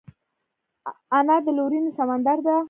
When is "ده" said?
2.45-2.55